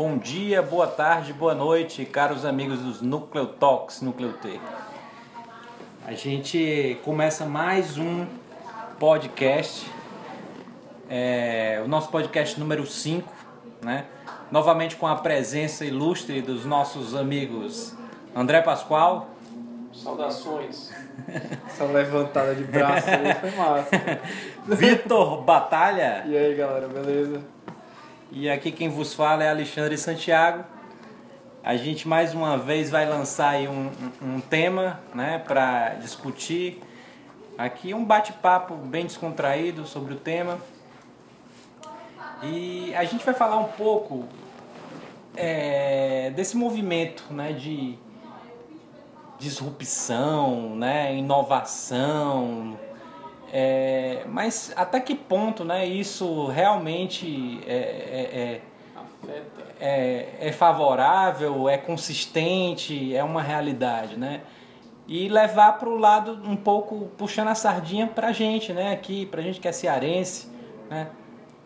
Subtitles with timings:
[0.00, 4.58] Bom dia, boa tarde, boa noite, caros amigos dos Nucleo Talks, Nucleo T.
[6.06, 8.24] A gente começa mais um
[8.98, 9.92] podcast,
[11.06, 13.30] é, o nosso podcast número 5,
[13.82, 14.06] né?
[14.50, 17.94] Novamente com a presença ilustre dos nossos amigos
[18.34, 19.28] André Pascoal.
[19.92, 20.90] Saudações.
[21.68, 23.90] Essa levantada de braço aí foi massa.
[24.64, 26.24] Vitor Batalha.
[26.26, 27.42] E aí, galera, beleza?
[28.32, 30.64] E aqui quem vos fala é Alexandre Santiago.
[31.64, 33.90] A gente mais uma vez vai lançar aí um,
[34.22, 36.80] um, um tema né, para discutir.
[37.58, 40.58] Aqui um bate-papo bem descontraído sobre o tema.
[42.44, 44.28] E a gente vai falar um pouco
[45.36, 47.98] é, desse movimento né, de
[49.40, 52.78] disrupção, né, inovação,
[53.52, 58.60] é, mas até que ponto né, isso realmente é, é,
[59.80, 64.42] é, é, favorável, é consistente, é uma realidade, né?
[65.08, 68.92] E levar para o lado um pouco, puxando a sardinha para a gente, né?
[68.92, 70.48] Aqui, para a gente que é cearense,
[70.88, 71.08] né?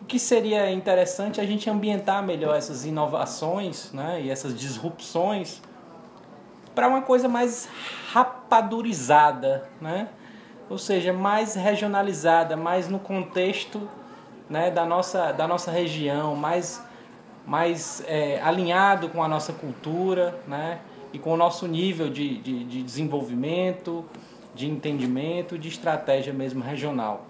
[0.01, 4.21] O que seria interessante a gente ambientar melhor essas inovações né?
[4.23, 5.63] e essas disrupções
[6.75, 7.67] para uma coisa mais
[8.13, 10.11] rapadurizada, né?
[10.69, 13.89] Ou seja, mais regionalizada, mais no contexto
[14.49, 16.83] né, da, nossa, da nossa região, mais,
[17.47, 20.81] mais é, alinhado com a nossa cultura né,
[21.13, 24.05] e com o nosso nível de, de, de desenvolvimento,
[24.55, 27.27] de entendimento, de estratégia mesmo regional.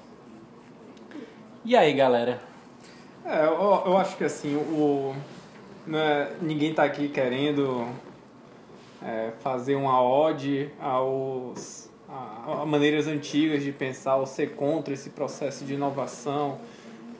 [1.64, 2.40] E aí, galera?
[3.24, 5.14] É, eu, eu acho que assim, o,
[5.92, 7.88] é, ninguém está aqui querendo
[9.02, 11.83] é, fazer uma ode aos
[12.46, 16.58] a, maneiras antigas de pensar ou ser contra esse processo de inovação,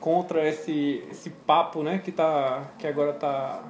[0.00, 3.64] contra esse, esse papo né, que, tá, que agora está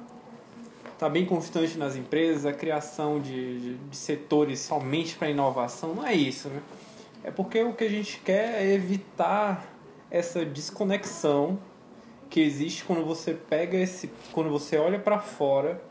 [0.97, 6.05] tá bem constante nas empresas, a criação de, de, de setores somente para inovação, não
[6.05, 6.49] é isso.
[6.49, 6.61] Né?
[7.23, 9.65] É porque o que a gente quer é evitar
[10.11, 11.57] essa desconexão
[12.29, 15.81] que existe quando você pega esse, quando você olha para fora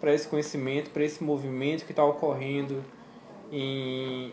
[0.00, 2.84] para esse conhecimento, para esse movimento que está ocorrendo
[3.50, 4.32] em,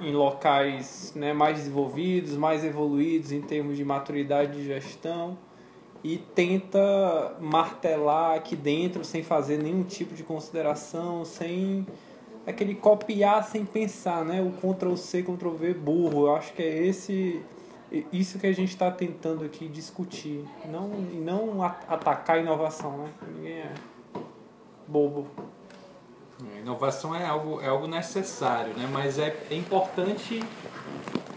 [0.00, 5.38] em locais né, mais desenvolvidos, mais evoluídos em termos de maturidade de gestão
[6.02, 11.86] e tenta martelar aqui dentro sem fazer nenhum tipo de consideração, sem
[12.46, 14.42] aquele copiar sem pensar, né?
[14.42, 16.26] O Ctrl C, Ctrl V burro.
[16.26, 17.40] Eu acho que é esse
[18.12, 23.10] isso que a gente está tentando aqui discutir, não não atacar a inovação, né?
[23.34, 23.74] Ninguém é
[24.86, 25.26] bobo.
[26.64, 28.88] Inovação é algo, é algo necessário, né?
[28.90, 30.42] mas é, é importante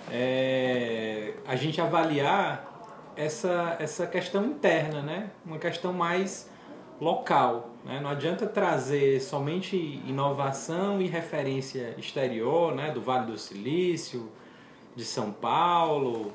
[0.09, 5.31] é, a gente avaliar essa, essa questão interna, né?
[5.45, 6.49] uma questão mais
[7.01, 7.71] local.
[7.83, 7.99] Né?
[7.99, 9.75] Não adianta trazer somente
[10.07, 12.91] inovação e referência exterior, né?
[12.91, 14.31] do Vale do Silício,
[14.95, 16.31] de São Paulo,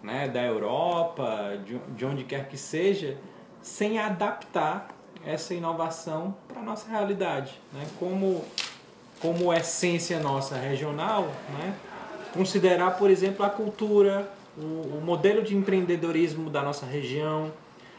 [0.00, 0.28] né?
[0.28, 3.18] da Europa, de, de onde quer que seja,
[3.60, 4.96] sem adaptar
[5.28, 7.60] essa inovação para a nossa realidade.
[7.72, 7.86] Né?
[7.98, 8.42] Como,
[9.20, 11.74] como essência nossa regional, né?
[12.32, 17.52] considerar, por exemplo, a cultura, o, o modelo de empreendedorismo da nossa região,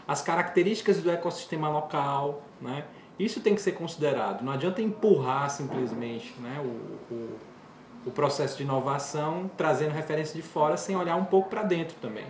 [0.07, 2.41] as características do ecossistema local.
[2.59, 2.83] Né?
[3.19, 4.41] Isso tem que ser considerado.
[4.41, 6.59] Não adianta empurrar simplesmente né?
[6.59, 7.37] o, o,
[8.07, 12.25] o processo de inovação trazendo referência de fora sem olhar um pouco para dentro também.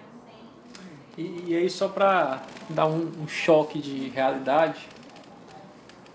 [1.20, 4.88] E, e aí, só para dar um, um choque de realidade,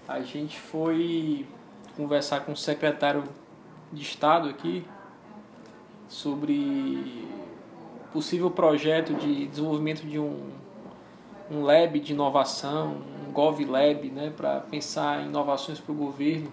[0.09, 1.44] a gente foi
[1.94, 3.22] conversar com o secretário
[3.93, 4.82] de Estado aqui
[6.09, 7.28] sobre
[8.14, 10.48] possível projeto de desenvolvimento de um,
[11.50, 12.97] um lab de inovação,
[13.28, 16.50] um GovLab, né, para pensar em inovações para o governo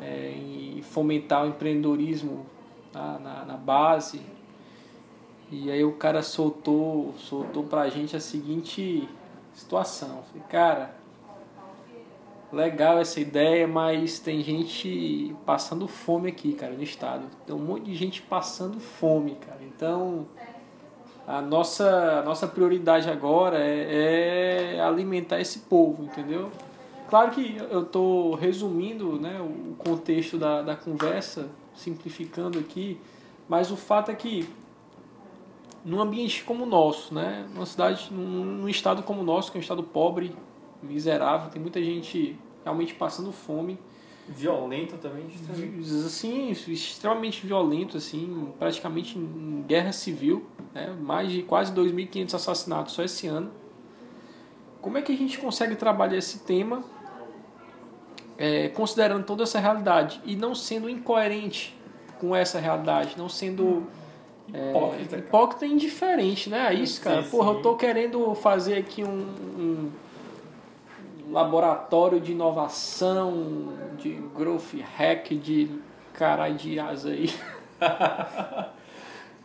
[0.00, 2.46] é, e fomentar o empreendedorismo
[2.92, 4.35] tá, na, na base
[5.50, 9.08] e aí o cara soltou, soltou pra gente a seguinte
[9.54, 10.22] situação.
[10.28, 10.94] Falei, cara,
[12.52, 17.24] legal essa ideia, mas tem gente passando fome aqui, cara, no estado.
[17.46, 19.60] Tem um monte de gente passando fome, cara.
[19.62, 20.26] Então,
[21.26, 26.50] a nossa, a nossa prioridade agora é, é alimentar esse povo, entendeu?
[27.08, 33.00] Claro que eu estou resumindo né, o contexto da, da conversa, simplificando aqui,
[33.48, 34.48] mas o fato é que
[35.86, 37.46] num ambiente como o nosso, né?
[37.54, 40.34] Numa cidade, num, num estado como o nosso, que é um estado pobre,
[40.82, 43.78] miserável, tem muita gente realmente passando fome.
[44.28, 45.26] Violento também,
[46.04, 50.44] Assim, extremamente violento, assim, praticamente em guerra civil,
[50.74, 50.92] né?
[51.00, 53.52] mais de quase 2.500 assassinatos só esse ano.
[54.82, 56.82] como é que a gente consegue trabalhar esse tema
[58.36, 61.78] é, considerando toda essa realidade e não sendo incoerente
[62.18, 63.86] com essa realidade, não sendo
[64.52, 66.68] é, hipócrita, hipócrita e indiferente, né?
[66.68, 67.22] É isso, cara.
[67.22, 67.56] Sim, Porra, sim.
[67.56, 69.26] eu tô querendo fazer aqui um,
[69.58, 69.90] um,
[71.30, 75.70] laboratório de inovação, de growth hack, de
[76.12, 77.32] caralho de asa aí.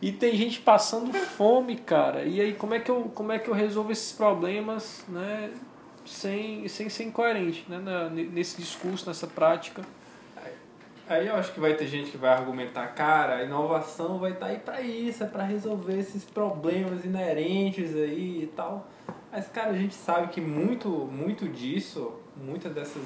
[0.00, 2.24] e tem gente passando fome, cara.
[2.24, 5.50] E aí como é que eu, como é que eu resolvo esses problemas, né?
[6.04, 7.78] Sem, sem ser incoerente, né?
[7.78, 9.82] Na, nesse discurso, nessa prática.
[11.12, 14.46] Aí eu acho que vai ter gente que vai argumentar, cara, a inovação vai estar
[14.46, 18.88] tá aí para isso, é para resolver esses problemas inerentes aí e tal.
[19.30, 23.02] Mas, cara, a gente sabe que muito, muito disso, muita dessas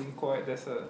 [0.47, 0.88] dessa,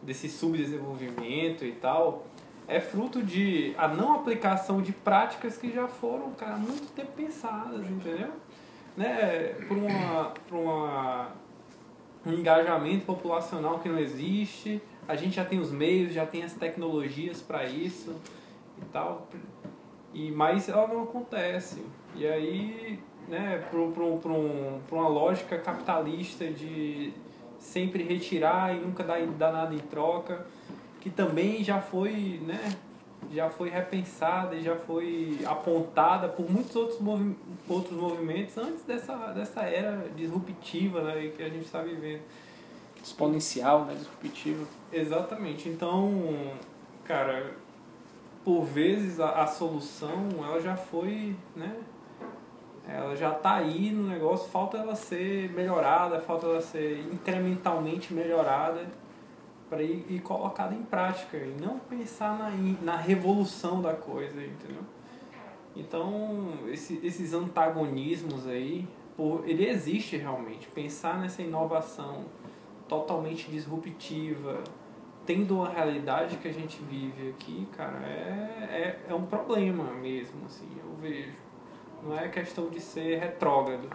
[0.00, 2.26] desse subdesenvolvimento e tal,
[2.68, 7.90] é fruto de a não aplicação de práticas que já foram, cara, muito tempo pensadas,
[7.90, 8.30] entendeu?
[8.96, 9.54] Né?
[9.66, 11.28] Por, uma, por uma,
[12.24, 16.52] um engajamento populacional que não existe, a gente já tem os meios, já tem as
[16.52, 18.14] tecnologias para isso
[18.80, 19.28] e tal,
[20.14, 21.84] e mas ela não acontece.
[22.14, 27.12] E aí, né, para um, uma lógica capitalista de
[27.58, 30.46] sempre retirar e nunca dar, dar nada em troca,
[31.00, 32.76] que também já foi, né,
[33.32, 37.36] já foi repensada e já foi apontada por muitos outros, movi
[37.68, 42.22] outros movimentos antes dessa, dessa era disruptiva né, que a gente está vivendo.
[43.02, 44.64] Exponencial, né, disruptiva.
[44.92, 45.68] Exatamente.
[45.68, 46.10] Então,
[47.04, 47.54] cara,
[48.44, 51.76] por vezes a, a solução ela já foi, né,
[52.86, 58.86] ela já está aí no negócio, falta ela ser melhorada, falta ela ser incrementalmente melhorada
[59.70, 62.50] para ir, ir colocada em prática e não pensar na,
[62.82, 64.82] na revolução da coisa, entendeu?
[65.74, 68.86] Então, esse, esses antagonismos aí,
[69.16, 70.68] por, ele existe realmente.
[70.68, 72.26] Pensar nessa inovação
[72.86, 74.62] totalmente disruptiva,
[75.26, 80.46] tendo uma realidade que a gente vive aqui, cara, é, é, é um problema mesmo,
[80.46, 81.32] assim, eu vejo.
[82.02, 83.88] Não é questão de ser retrógrado.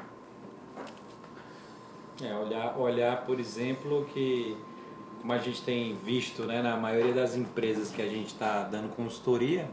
[2.23, 4.57] É, olhar, olhar, por exemplo, que
[5.21, 8.95] como a gente tem visto né, na maioria das empresas que a gente está dando
[8.95, 9.69] consultoria,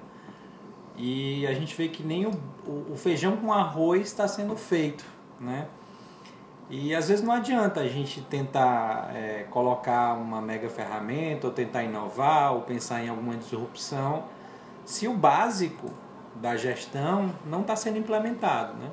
[0.96, 2.32] e a gente vê que nem o,
[2.66, 5.04] o, feijão com arroz está sendo feito,
[5.40, 5.66] né?
[6.70, 11.82] E às vezes não adianta a gente tentar é, colocar uma mega ferramenta, ou tentar
[11.82, 14.24] inovar, ou pensar em alguma disrupção,
[14.84, 15.90] se o básico
[16.34, 18.74] da gestão não está sendo implementado.
[18.74, 18.90] Né?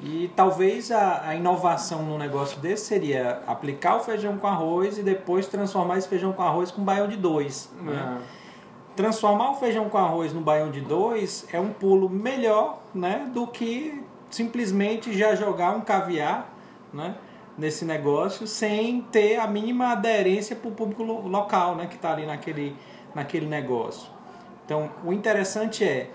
[0.00, 5.02] E talvez a, a inovação no negócio desse seria aplicar o feijão com arroz e
[5.02, 7.72] depois transformar esse feijão com arroz com baião de dois.
[7.80, 8.20] Né?
[8.20, 8.36] É.
[8.94, 13.46] Transformar o feijão com arroz no baião de dois é um pulo melhor né, do
[13.46, 14.02] que
[14.36, 16.52] simplesmente já jogar um caviar
[16.92, 17.16] né,
[17.56, 22.26] nesse negócio sem ter a mínima aderência para o público local né, que está ali
[22.26, 22.76] naquele,
[23.14, 24.10] naquele negócio.
[24.64, 26.10] Então, o interessante é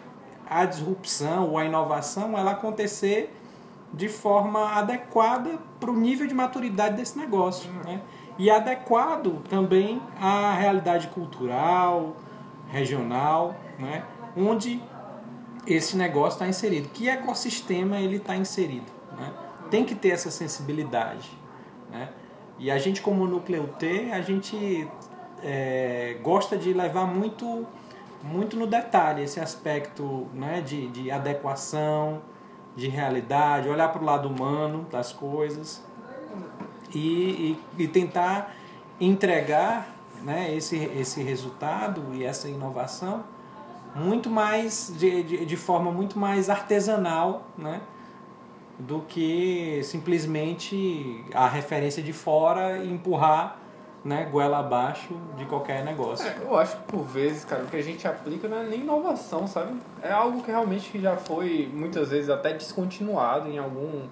[0.48, 3.36] a disrupção ou a inovação ela acontecer
[3.92, 7.72] de forma adequada para o nível de maturidade desse negócio.
[7.86, 8.02] Né?
[8.38, 12.16] E adequado também à realidade cultural,
[12.70, 14.04] regional, né?
[14.38, 14.82] onde
[15.66, 16.90] esse negócio está inserido.
[16.90, 18.92] Que ecossistema ele está inserido.
[19.18, 19.34] Né?
[19.70, 21.30] Tem que ter essa sensibilidade.
[21.90, 22.10] Né?
[22.60, 24.88] E a gente, como núcleo T, a gente
[25.44, 27.68] é, gosta de levar muito
[28.24, 32.22] muito no detalhe esse aspecto né, de, de adequação,
[32.76, 35.84] de realidade, olhar para o lado humano das coisas
[36.94, 38.54] e, e, e tentar
[39.00, 43.24] entregar né, esse, esse resultado e essa inovação
[43.96, 47.82] muito mais de, de, de forma muito mais artesanal né,
[48.80, 53.58] do que simplesmente a referência de fora e empurrar
[54.04, 56.28] né, goela abaixo de qualquer negócio.
[56.28, 58.80] É, eu acho que por vezes, cara, o que a gente aplica não é nem
[58.80, 59.80] inovação, sabe?
[60.02, 64.08] É algo que realmente já foi muitas vezes até descontinuado em algum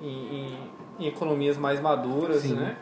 [0.00, 2.54] em, em, em economias mais maduras, Sim.
[2.54, 2.76] né?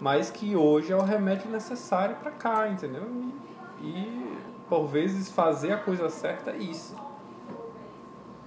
[0.00, 3.02] Mas que hoje é o remédio necessário para cá, entendeu?
[3.80, 4.37] E, e
[4.68, 6.94] por vezes fazer a coisa certa é isso.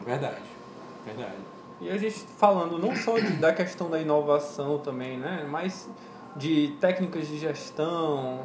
[0.06, 0.42] Verdade.
[1.06, 1.36] Verdade.
[1.80, 5.48] E a gente falando não só de, da questão da inovação também, né?
[5.50, 5.90] Mas
[6.36, 8.42] de técnicas de gestão.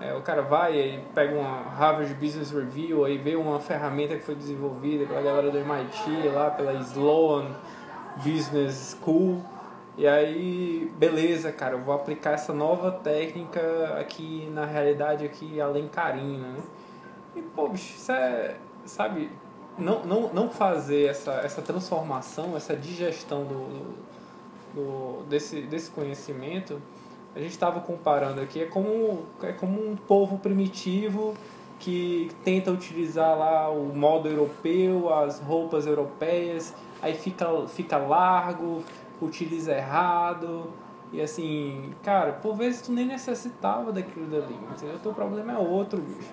[0.00, 4.22] É, o cara vai e pega uma Harvard Business Review e vê uma ferramenta que
[4.22, 7.46] foi desenvolvida pela galera do MIT, lá pela Sloan
[8.16, 9.40] Business School.
[9.96, 15.86] E aí, beleza, cara, eu vou aplicar essa nova técnica aqui na realidade aqui além
[15.86, 16.62] carina, né?
[17.36, 19.30] E, pô, bicho, isso é, sabe,
[19.78, 23.94] não, não, não fazer essa, essa transformação, essa digestão do,
[24.74, 26.80] do desse, desse conhecimento,
[27.34, 31.34] a gente estava comparando aqui, é como, é como um povo primitivo
[31.80, 36.72] que tenta utilizar lá o modo europeu, as roupas europeias,
[37.02, 38.82] aí fica, fica largo,
[39.20, 40.70] utiliza errado.
[41.12, 44.96] E assim, cara, por vezes tu nem necessitava daquilo dali, entendeu?
[44.96, 46.32] O teu problema é outro, bicho.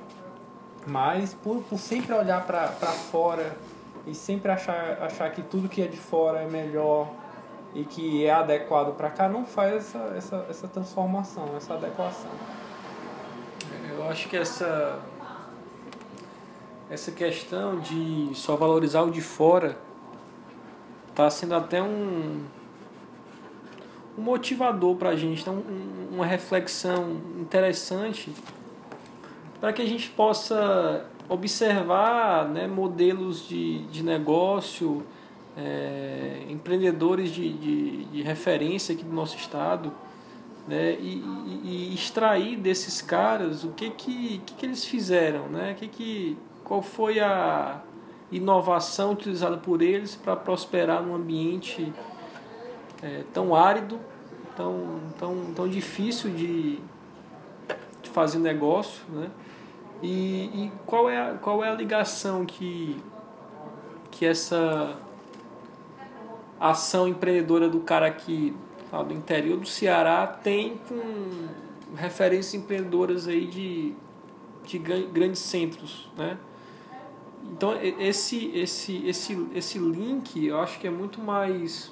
[0.85, 3.55] Mas por, por sempre olhar para fora
[4.07, 7.07] e sempre achar, achar que tudo que é de fora é melhor
[7.73, 12.31] e que é adequado para cá, não faz essa, essa, essa transformação, essa adequação.
[13.89, 14.99] Eu acho que essa,
[16.89, 19.77] essa questão de só valorizar o de fora
[21.09, 22.43] está sendo até um,
[24.17, 28.33] um motivador para a gente, então, um, uma reflexão interessante
[29.61, 35.03] para que a gente possa observar né, modelos de, de negócio,
[35.55, 39.93] é, empreendedores de, de, de, referência aqui do nosso estado,
[40.67, 41.23] né, e,
[41.63, 46.37] e, e extrair desses caras o que, que, que, que eles fizeram, né, que, que,
[46.63, 47.81] qual foi a
[48.31, 51.93] inovação utilizada por eles para prosperar num ambiente
[53.03, 53.99] é, tão árido,
[54.55, 56.79] tão, tão, tão difícil de,
[58.01, 59.29] de fazer negócio, né?
[60.01, 63.01] E, e qual, é a, qual é a ligação que,
[64.09, 64.97] que essa
[66.59, 68.55] ação empreendedora do cara aqui
[69.07, 73.93] do interior do Ceará tem com referências empreendedoras aí de,
[74.65, 76.37] de grandes centros, né?
[77.51, 81.91] Então esse, esse, esse, esse link eu acho que é muito mais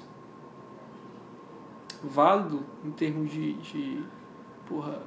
[2.02, 4.04] válido em termos de, de
[4.68, 5.02] porra,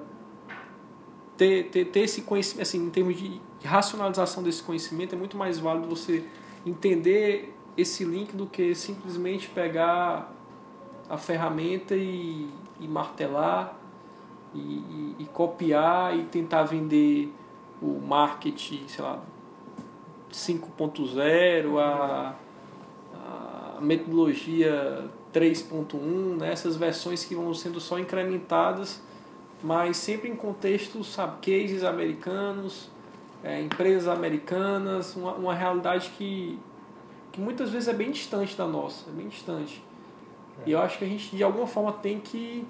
[1.44, 5.60] ter, ter, ter esse conhecimento, assim, em termos de racionalização desse conhecimento, é muito mais
[5.60, 6.24] válido você
[6.66, 10.34] entender esse link do que simplesmente pegar
[11.10, 12.48] a ferramenta e,
[12.80, 13.78] e martelar
[14.56, 17.34] e, e, e, copiar e tentar vender
[17.82, 19.22] o marketing, sei lá,
[20.32, 22.36] 5.0, a,
[23.14, 26.54] a metodologia 3.1, né?
[26.54, 29.02] essas versões que vão sendo só incrementadas
[29.64, 32.92] mas sempre em contextos, sabe, cases americanos,
[33.42, 36.60] é, empresas americanas, uma, uma realidade que,
[37.32, 39.82] que muitas vezes é bem distante da nossa, é bem distante.
[40.60, 40.70] É.
[40.70, 42.68] E eu acho que a gente, de alguma forma, tem que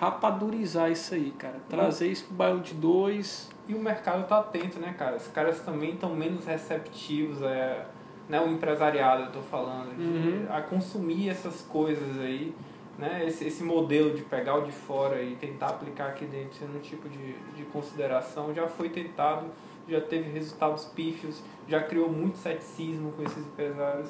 [0.00, 1.60] rapadurizar isso aí, cara.
[1.68, 3.50] Trazer isso pro bairro de dois.
[3.68, 5.16] E o mercado tá atento, né, cara?
[5.16, 7.86] Os caras também estão menos receptivos, é,
[8.28, 10.46] né, o empresariado, eu tô falando, uhum.
[10.50, 12.54] a consumir essas coisas aí
[12.98, 16.76] né, esse, esse modelo de pegar o de fora e tentar aplicar aqui dentro, sendo
[16.76, 19.46] um tipo de, de consideração, já foi tentado,
[19.88, 24.08] já teve resultados pífios, já criou muito ceticismo com esses empresários.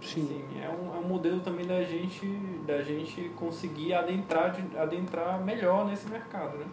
[0.00, 0.24] Sim.
[0.24, 2.26] Assim, é, um, é um modelo também da gente,
[2.66, 6.58] da gente conseguir adentrar, de, adentrar melhor nesse mercado.
[6.58, 6.66] Né?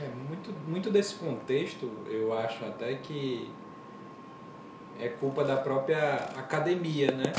[0.00, 3.50] É, muito, muito desse contexto, eu acho até que
[4.98, 7.32] é culpa da própria academia, né?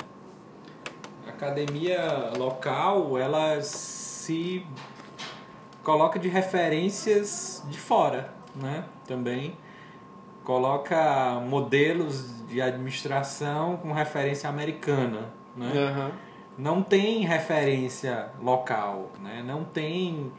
[1.44, 4.66] Academia local ela se
[5.84, 8.86] coloca de referências de fora, né?
[9.06, 9.58] Também
[10.44, 15.72] coloca modelos de administração com referência americana, né?
[15.74, 16.12] Uhum.
[16.58, 19.44] Não tem referência local, né?
[19.46, 20.32] Não tem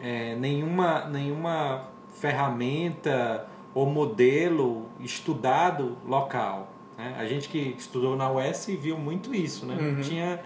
[0.00, 1.84] é, nenhuma nenhuma
[2.14, 6.68] ferramenta ou modelo estudado local.
[6.98, 7.14] Né?
[7.16, 9.76] A gente que estudou na UES viu muito isso, né?
[9.80, 9.92] Uhum.
[9.92, 10.40] Não, tinha,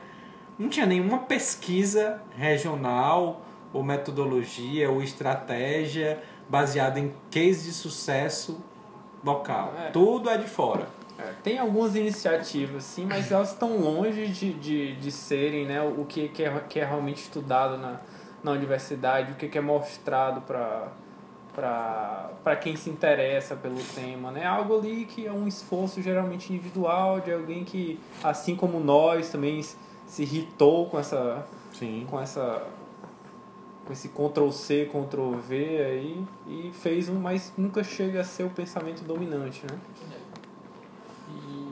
[0.58, 3.40] não tinha nenhuma pesquisa regional
[3.72, 8.62] ou metodologia ou estratégia baseada em case de sucesso
[9.24, 9.72] local.
[9.78, 9.90] É.
[9.90, 10.86] Tudo é de fora.
[11.18, 16.04] É, tem algumas iniciativas, sim, mas elas estão longe de, de, de serem né, o
[16.04, 18.00] que, que, é, que é realmente estudado na,
[18.42, 20.88] na universidade, o que, que é mostrado para
[21.54, 24.46] para quem se interessa pelo tema, né?
[24.46, 29.62] Algo ali que é um esforço geralmente individual de alguém que, assim como nós, também
[30.06, 32.06] se irritou com essa, Sim.
[32.10, 32.66] com essa,
[33.84, 38.44] com esse Ctrl C, Ctrl V aí e fez um, mas nunca chega a ser
[38.44, 39.78] o pensamento dominante, né?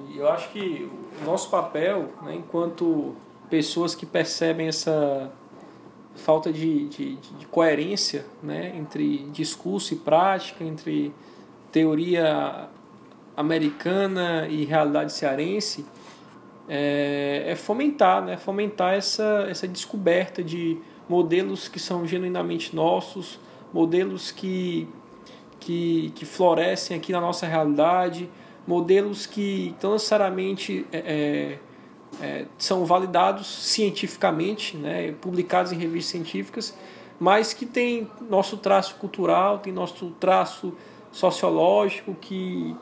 [0.08, 3.14] E eu acho que o nosso papel, né, enquanto
[3.48, 5.32] pessoas que percebem essa
[6.20, 11.12] falta de, de, de, coerência né, entre discurso e prática, entre
[11.72, 12.68] teoria
[13.36, 15.84] americana e realidade cearense,
[16.68, 23.40] é, é, fomentar, né, fomentar essa, essa descoberta de modelos que são genuinamente nossos,
[23.72, 24.86] modelos que,
[25.58, 28.30] que, que florescem aqui na nossa realidade,
[28.66, 31.58] modelos que não necessariamente é,
[32.20, 36.76] é é, são validados cientificamente, né, publicados em revistas científicas,
[37.18, 40.74] mas que tem nosso traço cultural, tem nosso traço
[41.12, 42.74] sociológico, que,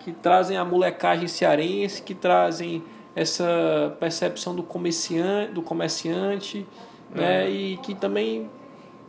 [0.00, 2.82] que trazem a molecagem cearense, que trazem
[3.14, 6.66] essa percepção do comerciante, do comerciante
[7.10, 7.50] né, uhum.
[7.50, 8.48] e que também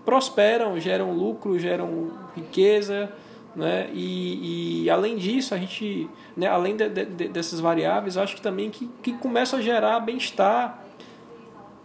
[0.03, 3.11] prosperam, geram lucro, geram riqueza,
[3.55, 3.89] né?
[3.93, 8.69] E, e além disso, a gente, né, além de, de, dessas variáveis, acho que também
[8.69, 10.83] que, que começa a gerar bem-estar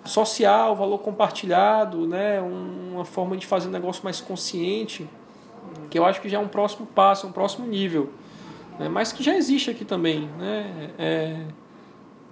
[0.05, 2.41] social, valor compartilhado, né?
[2.41, 5.09] uma forma de fazer negócio mais consciente,
[5.91, 8.13] que eu acho que já é um próximo passo, um próximo nível,
[8.79, 8.89] né?
[8.89, 10.29] mas que já existe aqui também.
[10.39, 10.91] Né?
[10.99, 11.47] É,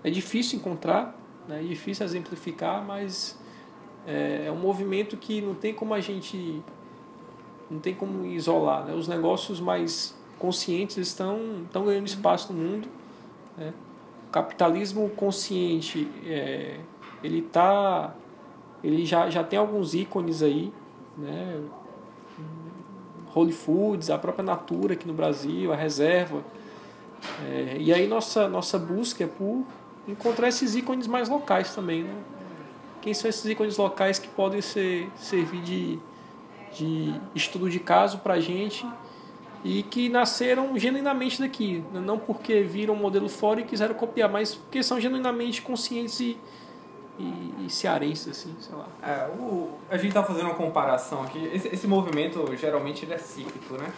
[0.05, 1.61] é difícil encontrar, né?
[1.61, 3.41] é difícil exemplificar, mas
[4.07, 6.63] é, é um movimento que não tem como a gente
[7.73, 8.85] não tem como isolar.
[8.85, 8.95] Né?
[8.95, 12.89] Os negócios mais conscientes estão, estão ganhando espaço no mundo.
[13.57, 13.73] Né?
[14.29, 16.79] O capitalismo consciente, é,
[17.25, 18.15] ele tá,
[18.85, 20.73] ele já, já tem alguns ícones aí,
[21.17, 21.61] né?
[23.35, 26.43] Holy Foods, a própria Natura aqui no Brasil, a Reserva.
[27.47, 29.65] É, e aí nossa, nossa busca é por
[30.07, 32.03] encontrar esses ícones mais locais também.
[32.03, 32.15] Né?
[33.01, 35.99] Quem são esses ícones locais que podem ser, servir de
[36.75, 38.87] de estudo de caso para a gente
[39.65, 44.55] e que nasceram genuinamente daqui, não porque viram um modelo fora e quiseram copiar, mas
[44.55, 46.37] porque são genuinamente conscientes e,
[47.19, 48.89] e, e cearenses, assim, sei lá.
[49.03, 53.19] É, o, a gente está fazendo uma comparação aqui, esse, esse movimento geralmente ele é
[53.19, 53.93] cíclico, né?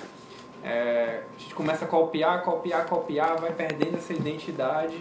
[0.63, 4.99] É, a gente começa a copiar, copiar, copiar, vai perdendo essa identidade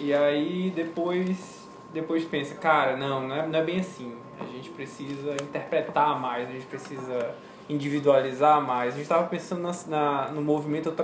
[0.00, 1.57] e aí depois,
[1.92, 6.48] depois pensa, cara, não, não é, não é bem assim a gente precisa interpretar mais,
[6.48, 7.34] a gente precisa
[7.68, 8.94] individualizar mais.
[8.94, 10.94] A gente estava pensando na, na, no movimento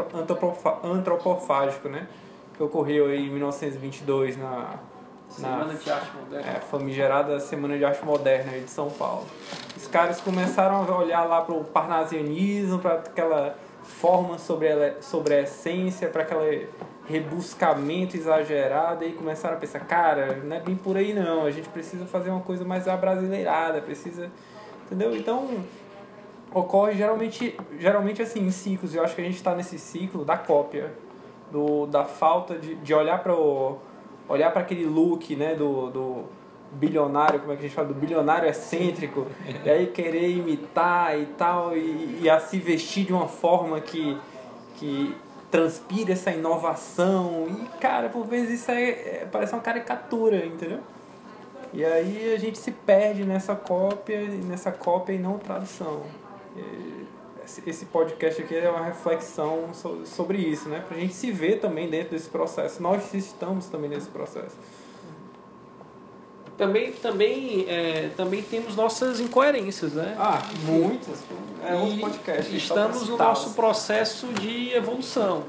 [0.82, 2.06] antropofágico, né?
[2.56, 4.78] Que ocorreu em 1922 na,
[5.28, 6.50] Semana na, de Arte Moderna.
[6.50, 9.26] É, famigerada Semana de Arte Moderna de São Paulo.
[9.76, 15.34] Os caras começaram a olhar lá para o parnasianismo, para aquela forma sobre, ela, sobre
[15.34, 16.44] a essência, para aquela
[17.06, 21.68] rebuscamento exagerado e começaram a pensar, cara, não é bem por aí não, a gente
[21.68, 24.30] precisa fazer uma coisa mais abrasileirada, precisa,
[24.86, 25.14] entendeu?
[25.14, 25.64] Então,
[26.52, 30.38] ocorre geralmente, geralmente assim, em ciclos, eu acho que a gente está nesse ciclo da
[30.38, 30.94] cópia,
[31.52, 33.34] do, da falta de, de olhar para
[34.26, 36.24] olhar para aquele look, né, do, do
[36.72, 39.26] bilionário, como é que a gente fala, do bilionário excêntrico,
[39.64, 44.18] e aí querer imitar e tal, e, e a se vestir de uma forma que,
[44.76, 45.14] que
[45.54, 47.46] transpira essa inovação.
[47.48, 50.80] E, cara, por vezes isso é, é, parece uma caricatura, entendeu?
[51.72, 56.02] E aí a gente se perde nessa cópia, nessa cópia e não tradução.
[57.64, 59.70] Esse podcast aqui é uma reflexão
[60.04, 60.82] sobre isso, né?
[60.88, 62.82] Pra gente se ver também dentro desse processo.
[62.82, 64.56] Nós estamos também nesse processo.
[66.56, 70.14] Também, também, é, também temos nossas incoerências, né?
[70.18, 71.24] Ah, muitas.
[71.66, 72.56] É outro podcast.
[72.56, 75.44] Estamos no nosso processo de evolução.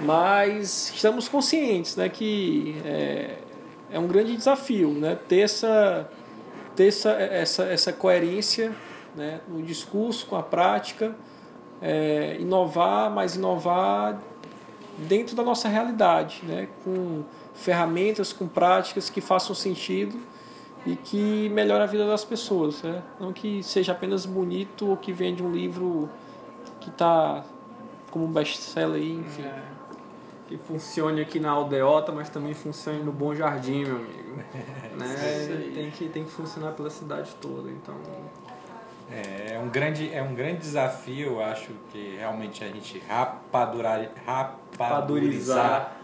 [0.00, 3.38] Mas estamos conscientes né, que é,
[3.90, 6.10] é um grande desafio né, ter, essa,
[6.74, 8.72] ter essa, essa, essa coerência
[9.14, 11.14] né, no discurso, com a prática,
[11.80, 14.20] é, inovar, mas inovar
[14.98, 20.18] dentro da nossa realidade, né, com ferramentas, com práticas que façam sentido
[20.84, 22.82] e que melhorem a vida das pessoas.
[22.82, 23.02] Né?
[23.18, 26.08] Não que seja apenas bonito ou que vende um livro
[26.80, 27.44] que está
[28.10, 29.42] como um best-seller, enfim.
[29.42, 29.62] É,
[30.46, 34.36] que funcione aqui na aldeota, mas também funcione no Bom Jardim, meu amigo.
[34.98, 35.72] né?
[35.74, 37.94] tem, que, tem que funcionar pela cidade toda, então...
[39.10, 44.10] É, é um grande, é um grande desafio, eu acho que realmente a gente rapadurar,
[44.24, 45.96] rapadurizar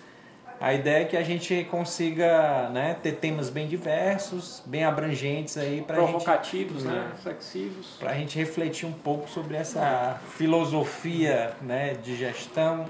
[0.62, 5.82] A ideia é que a gente consiga né, ter temas bem diversos, bem abrangentes aí
[5.82, 11.95] para provocativos, gente, né, flexivos, para a gente refletir um pouco sobre essa filosofia né,
[11.95, 12.86] de gestão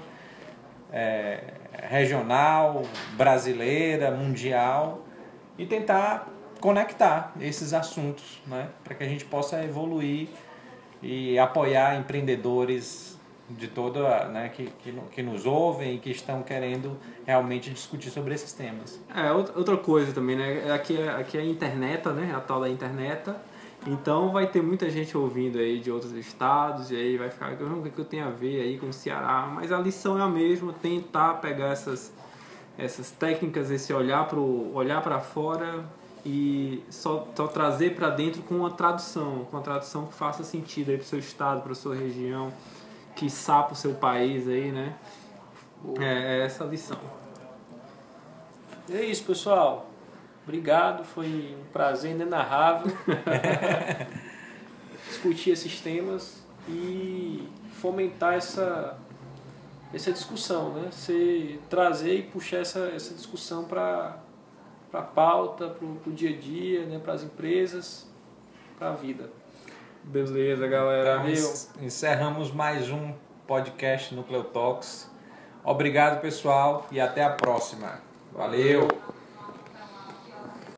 [0.92, 1.42] é,
[1.88, 2.82] regional,
[3.16, 5.02] brasileira, mundial
[5.56, 6.28] e tentar
[6.60, 10.28] conectar esses assuntos, né, para que a gente possa evoluir
[11.02, 13.18] e apoiar empreendedores
[13.50, 18.34] de toda, né, que, que, que, nos ouvem e que estão querendo realmente discutir sobre
[18.34, 19.00] esses temas.
[19.14, 22.68] É, outra coisa também, né, aqui é, aqui é a internet, né, a tal da
[22.68, 23.30] internet,
[23.86, 27.82] então vai ter muita gente ouvindo aí de outros estados e aí vai ficar, o
[27.82, 30.72] que eu tenho a ver aí com o Ceará, mas a lição é a mesma,
[30.72, 32.12] tentar pegar essas,
[32.78, 35.84] essas técnicas, esse olhar para olhar para fora
[36.24, 40.90] e só, só trazer para dentro com uma tradução, com uma tradução que faça sentido
[40.90, 42.52] aí para o seu estado, para a sua região,
[43.16, 44.94] que sapa o seu país aí, né?
[45.98, 46.98] É, é essa a lição.
[48.88, 49.91] E é isso, pessoal.
[50.44, 52.92] Obrigado, foi um prazer inenarrável
[55.08, 58.98] discutir esses temas e fomentar essa,
[59.94, 60.88] essa discussão, né?
[60.90, 64.18] Você trazer e puxar essa, essa discussão para
[64.92, 68.06] a pauta, para o dia a dia, né, para as empresas,
[68.78, 69.30] para a vida.
[70.04, 71.18] Beleza, galera.
[71.18, 71.52] Valeu.
[71.80, 73.14] Encerramos mais um
[73.46, 75.08] podcast Nucleo Talks.
[75.64, 78.00] Obrigado, pessoal, e até a próxima.
[78.32, 78.88] Valeu.
[78.88, 79.21] Valeu.